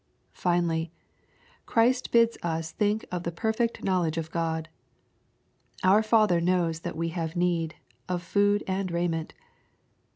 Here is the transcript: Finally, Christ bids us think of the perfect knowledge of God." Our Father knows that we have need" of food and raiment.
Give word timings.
Finally, 0.33 0.91
Christ 1.67 2.11
bids 2.11 2.35
us 2.41 2.71
think 2.71 3.05
of 3.11 3.21
the 3.21 3.31
perfect 3.31 3.83
knowledge 3.83 4.17
of 4.17 4.31
God." 4.31 4.67
Our 5.83 6.01
Father 6.01 6.41
knows 6.41 6.79
that 6.79 6.95
we 6.97 7.09
have 7.09 7.35
need" 7.35 7.75
of 8.09 8.23
food 8.23 8.63
and 8.65 8.89
raiment. 8.89 9.35